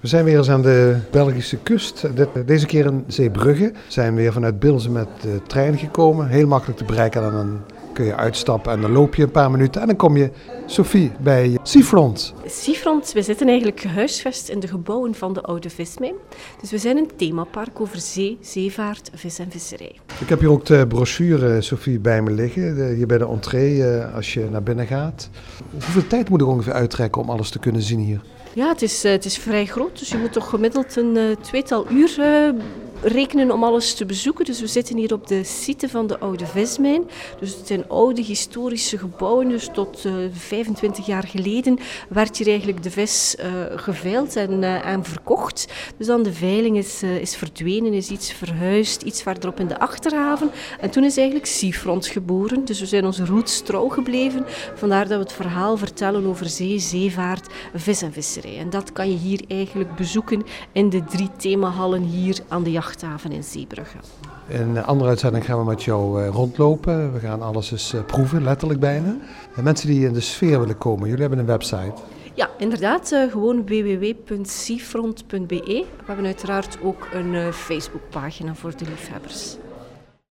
We 0.00 0.08
zijn 0.08 0.24
weer 0.24 0.36
eens 0.38 0.50
aan 0.50 0.62
de 0.62 0.96
Belgische 1.10 1.56
kust. 1.56 2.06
Deze 2.46 2.66
keer 2.66 2.86
in 2.86 3.04
Zeebrugge. 3.06 3.72
We 3.72 3.78
zijn 3.88 4.14
weer 4.14 4.32
vanuit 4.32 4.58
Bilzen 4.58 4.92
met 4.92 5.08
de 5.20 5.40
trein 5.46 5.78
gekomen. 5.78 6.28
Heel 6.28 6.46
makkelijk 6.46 6.78
te 6.78 6.84
bereiken. 6.84 7.24
En 7.24 7.30
dan 7.30 7.60
kun 7.96 8.04
je 8.04 8.16
uitstappen 8.16 8.72
en 8.72 8.80
dan 8.80 8.92
loop 8.92 9.14
je 9.14 9.22
een 9.22 9.30
paar 9.30 9.50
minuten. 9.50 9.80
En 9.80 9.86
dan 9.86 9.96
kom 9.96 10.16
je, 10.16 10.30
Sophie, 10.66 11.12
bij 11.20 11.58
Seafront. 11.62 12.34
Seafront, 12.46 13.12
we 13.12 13.22
zitten 13.22 13.46
eigenlijk 13.46 13.80
gehuisvest 13.80 14.48
in 14.48 14.60
de 14.60 14.68
gebouwen 14.68 15.14
van 15.14 15.32
de 15.32 15.40
Oude 15.40 15.70
Vismijn. 15.70 16.14
Dus 16.60 16.70
we 16.70 16.78
zijn 16.78 16.96
een 16.96 17.10
themapark 17.16 17.80
over 17.80 17.98
zee, 17.98 18.38
zeevaart, 18.40 19.10
vis 19.14 19.38
en 19.38 19.50
visserij. 19.50 19.96
Ik 20.20 20.28
heb 20.28 20.40
hier 20.40 20.50
ook 20.50 20.64
de 20.64 20.86
brochure, 20.86 21.60
Sophie, 21.60 21.98
bij 21.98 22.22
me 22.22 22.30
liggen. 22.30 22.94
Hier 22.94 23.06
bij 23.06 23.18
de 23.18 23.26
entree, 23.26 23.84
eh, 23.84 24.14
als 24.14 24.34
je 24.34 24.48
naar 24.50 24.62
binnen 24.62 24.86
gaat. 24.86 25.30
Hoeveel 25.72 26.06
tijd 26.06 26.28
moet 26.28 26.40
ik 26.40 26.46
ongeveer 26.46 26.72
uittrekken 26.72 27.22
om 27.22 27.30
alles 27.30 27.50
te 27.50 27.58
kunnen 27.58 27.82
zien 27.82 28.00
hier? 28.00 28.20
Ja, 28.54 28.68
het 28.68 28.82
is, 28.82 29.04
eh, 29.04 29.12
het 29.12 29.24
is 29.24 29.38
vrij 29.38 29.66
groot, 29.66 29.98
dus 29.98 30.08
je 30.08 30.18
moet 30.18 30.32
toch 30.32 30.48
gemiddeld 30.48 30.96
een 30.96 31.16
uh, 31.16 31.36
tweetal 31.40 31.86
uur 31.90 32.18
rekenen 33.02 33.50
om 33.50 33.64
alles 33.64 33.94
te 33.94 34.06
bezoeken. 34.06 34.44
Dus 34.44 34.60
we 34.60 34.66
zitten 34.66 34.96
hier 34.96 35.12
op 35.12 35.26
de 35.26 35.44
site 35.44 35.88
van 35.88 36.06
de 36.06 36.18
oude 36.18 36.46
vismijn. 36.46 37.02
Dus 37.40 37.56
het 37.56 37.66
zijn 37.66 37.88
oude 37.88 38.22
historische 38.22 38.98
gebouwen. 38.98 39.48
Dus 39.48 39.68
tot 39.72 40.04
uh, 40.04 40.14
25 40.32 41.06
jaar 41.06 41.26
geleden 41.26 41.78
werd 42.08 42.36
hier 42.36 42.46
eigenlijk 42.46 42.82
de 42.82 42.90
vis 42.90 43.36
uh, 43.40 43.46
geveild 43.76 44.36
en, 44.36 44.62
uh, 44.62 44.86
en, 44.86 45.04
verkocht. 45.04 45.72
Dus 45.96 46.06
dan 46.06 46.22
de 46.22 46.32
veiling 46.32 46.76
is, 46.76 47.02
is 47.02 47.36
verdwenen, 47.36 47.92
is 47.92 48.10
iets 48.10 48.32
verhuisd, 48.32 49.02
iets 49.02 49.22
verderop 49.22 49.60
in 49.60 49.68
de 49.68 49.78
achterhaven. 49.78 50.50
En 50.80 50.90
toen 50.90 51.04
is 51.04 51.16
eigenlijk 51.16 51.46
Seafront 51.46 52.06
geboren. 52.06 52.64
Dus 52.64 52.80
we 52.80 52.86
zijn 52.86 53.04
onze 53.04 53.24
roots 53.24 53.60
trouw 53.60 53.88
gebleven. 53.88 54.44
Vandaar 54.74 55.08
dat 55.08 55.18
we 55.18 55.24
het 55.24 55.32
verhaal 55.32 55.76
vertellen 55.76 56.26
over 56.26 56.48
zee, 56.48 56.78
zeevaart, 56.78 57.48
vis 57.74 58.02
en 58.02 58.12
visserij. 58.12 58.58
En 58.58 58.70
dat 58.70 58.92
kan 58.92 59.10
je 59.10 59.16
hier 59.16 59.40
eigenlijk 59.48 59.96
bezoeken 59.96 60.44
in 60.72 60.90
de 60.90 61.04
drie 61.04 61.30
themahallen 61.36 62.02
hier 62.02 62.38
aan 62.48 62.62
de 62.62 62.70
jacht 62.70 62.85
jachthaven 62.86 63.32
in 63.32 63.44
Zeebrugge. 63.44 63.96
In 64.46 64.60
een 64.60 64.84
andere 64.84 65.08
uitzending 65.08 65.44
gaan 65.44 65.58
we 65.58 65.64
met 65.64 65.82
jou 65.82 66.22
uh, 66.22 66.28
rondlopen. 66.28 67.12
We 67.12 67.18
gaan 67.18 67.42
alles 67.42 67.72
eens 67.72 67.94
uh, 67.94 68.04
proeven, 68.04 68.42
letterlijk 68.42 68.80
bijna. 68.80 69.16
En 69.56 69.64
mensen 69.64 69.88
die 69.88 70.06
in 70.06 70.12
de 70.12 70.20
sfeer 70.20 70.60
willen 70.60 70.78
komen, 70.78 71.04
jullie 71.04 71.20
hebben 71.20 71.38
een 71.38 71.46
website. 71.46 71.92
Ja, 72.34 72.50
inderdaad. 72.58 73.12
Uh, 73.12 73.30
gewoon 73.30 73.66
www.seafront.be. 73.66 75.46
We 75.56 76.04
hebben 76.06 76.24
uiteraard 76.24 76.78
ook 76.82 77.08
een 77.12 77.52
Facebookpagina 77.52 78.54
voor 78.54 78.76
de 78.76 78.84
liefhebbers. 78.84 79.56